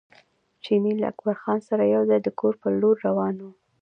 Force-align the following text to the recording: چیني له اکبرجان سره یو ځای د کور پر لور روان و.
چیني 0.63 0.93
له 0.99 1.05
اکبرجان 1.11 1.59
سره 1.69 1.83
یو 1.93 2.03
ځای 2.09 2.19
د 2.23 2.29
کور 2.39 2.53
پر 2.61 2.71
لور 2.81 2.95
روان 3.07 3.35
و. 3.41 3.45